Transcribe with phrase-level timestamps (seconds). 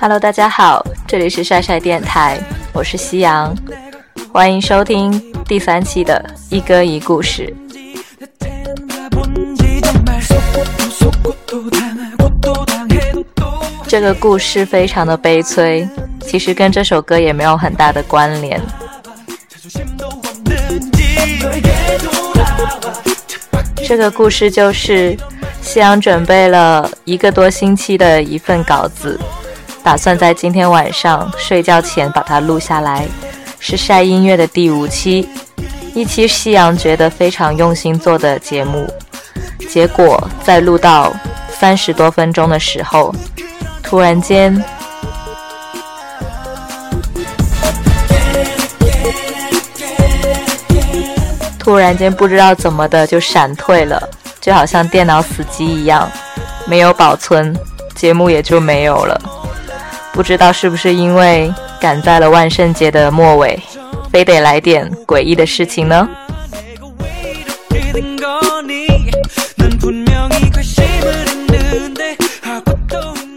[0.00, 2.36] Hello，大家好，这里是晒晒电台，
[2.72, 3.54] 我是夕阳，
[4.32, 5.12] 欢迎收听
[5.44, 6.20] 第三期的
[6.54, 7.46] 《一歌一故事》。
[13.86, 15.88] 这个故事非常的悲催，
[16.28, 18.60] 其实跟这首歌也没有很大的关联。
[23.86, 25.16] 这个故事就是
[25.62, 29.18] 夕阳准备了一个多星期的一份稿子，
[29.82, 33.08] 打算在今天晚上睡觉前把它录下来，
[33.58, 35.26] 是晒音乐的第五期，
[35.94, 38.86] 一期夕阳觉得非常用心做的节目。
[39.70, 41.10] 结果在录到
[41.48, 43.14] 三十多分钟的时候。
[43.80, 44.62] 突然间，
[51.68, 54.02] 突然间不知道怎么的就闪退了，
[54.40, 56.10] 就好像电脑死机一样，
[56.66, 57.54] 没有保存，
[57.94, 59.20] 节目也就没有了。
[60.10, 63.62] 不知道是不是因为赶在了万圣节的末尾，
[64.10, 66.08] 非得来点诡异的事情呢？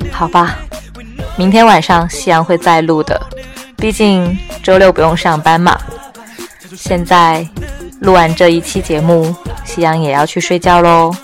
[0.09, 0.55] 好吧，
[1.35, 3.21] 明天晚上夕阳会再录的，
[3.75, 5.77] 毕竟周六不用上班嘛。
[6.77, 7.45] 现在
[8.01, 11.15] 录完这一期节目，夕阳也要去睡觉喽。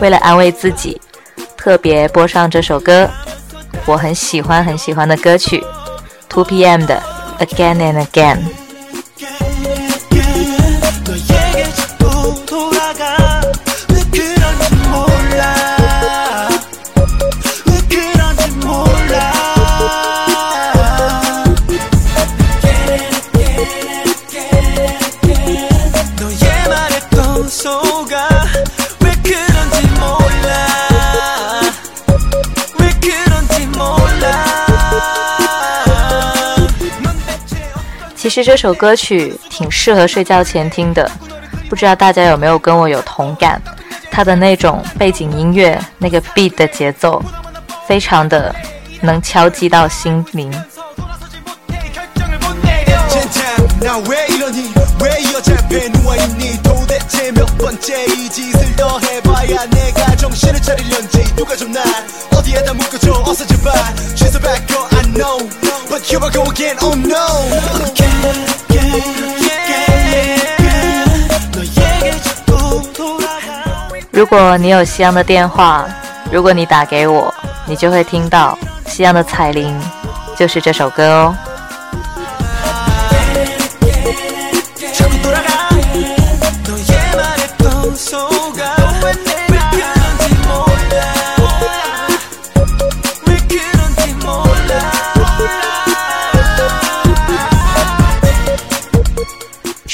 [0.00, 0.98] 为了安慰自己，
[1.54, 3.08] 特别播上这首歌，
[3.84, 5.62] 我很喜欢很喜欢的歌曲
[6.30, 7.02] ，Two PM 的
[7.46, 8.38] 《Again and Again》。
[38.24, 41.10] 其实这首歌曲挺适合睡觉前听的，
[41.68, 43.60] 不知道大家有没有跟我有同感？
[44.10, 47.22] 它的那种背景音乐，那个 beat 的节奏，
[47.86, 48.56] 非常的
[49.02, 50.50] 能敲击到心灵。
[74.24, 75.84] 如果你有夕阳的电话，
[76.32, 77.32] 如果你打给我，
[77.66, 79.78] 你就会听到夕阳的彩铃，
[80.34, 81.36] 就是这首歌哦。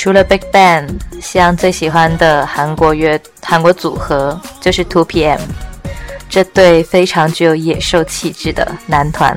[0.03, 0.89] 除了 Big Bang，
[1.21, 5.39] 夕阳最喜欢的韩国乐韩国组合就是 Two PM，
[6.27, 9.37] 这对非常具有野兽气质的男团。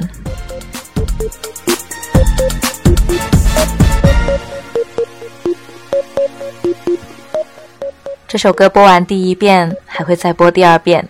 [8.26, 11.06] 这首歌播完第一遍，还会再播第二遍。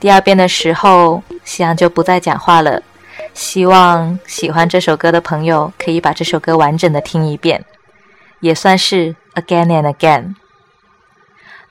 [0.00, 2.82] 第二遍的时候，夕阳就不再讲话了。
[3.32, 7.64] 希望喜欢这首歌的朋友可以把这首歌完整的听一遍。
[8.42, 10.34] 也算是 again and again。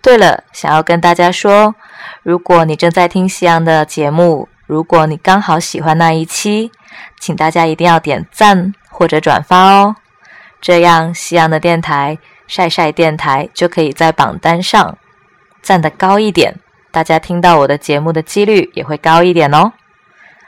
[0.02, 1.76] 对了，想要跟大家说，
[2.24, 6.72] 如果你正在听夕阳的节目，如果你刚好喜欢那一期，
[7.20, 9.96] 请大家一定要点赞或者转发哦，
[10.60, 14.98] 这样夕阳的电台晒晒电台就可以在榜单上
[15.62, 16.56] 站得高一点，
[16.90, 19.74] 大家听到我的节目的几率也会高一点哦。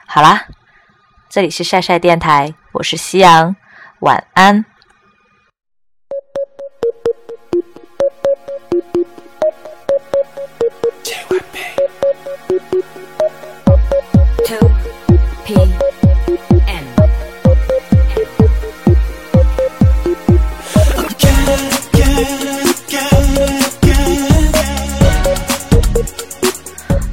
[0.08, 0.46] 好啦，
[1.30, 3.56] 这里是晒晒电台，我是夕阳，
[4.00, 4.66] 晚安。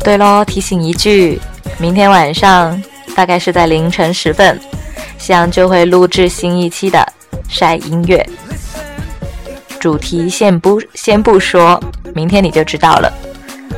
[0.03, 1.41] 对喽，提醒一句，
[1.79, 2.83] 明天晚上
[3.15, 4.59] 大概是在凌晨时分，
[5.19, 7.07] 夕阳就会录制新一期的
[7.49, 8.27] 晒音乐。
[9.79, 11.81] 主题先不先不说，
[12.15, 13.13] 明天你就知道了。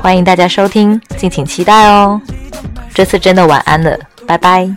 [0.00, 2.20] 欢迎大家收听，敬请期待哦。
[2.94, 4.70] 这次真的晚安了，拜拜。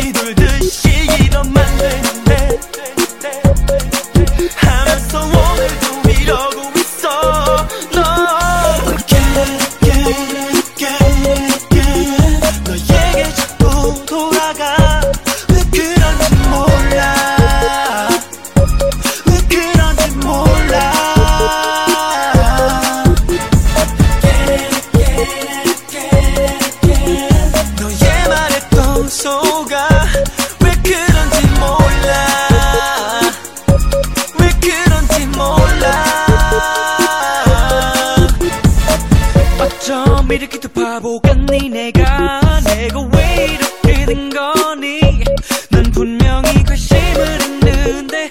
[0.00, 0.55] qui de
[40.96, 41.68] 바보 같니?
[41.68, 45.00] 내가 내가 왜 이렇게 된 거니?
[45.70, 48.30] 난 분명히 관심을 했는데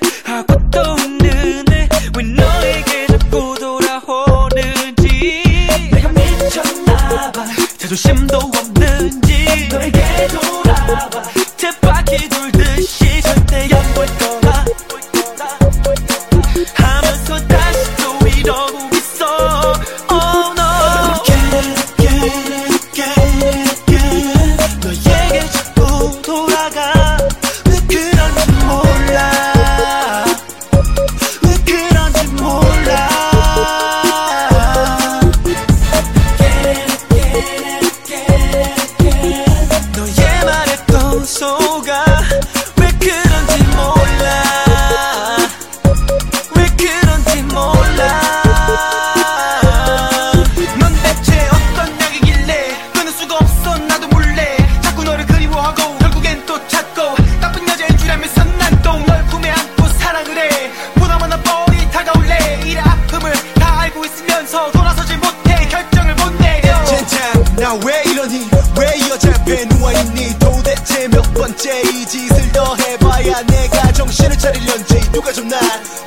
[67.65, 68.47] 난 왜 이러니?
[68.79, 70.37] 왜 이 여자 앞에 누워있니?
[70.37, 75.59] 도대체 몇 번째 이 짓을 더 해봐야 내가 정신을 차릴련지 누가 좀 날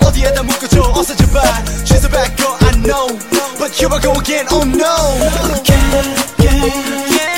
[0.04, 0.80] 어디에다 묶어줘?
[0.94, 1.42] 어서 제발
[1.84, 3.08] She's a bad girl I know.
[3.58, 4.94] But here I go again oh no.
[5.58, 5.82] Again
[6.38, 7.37] again again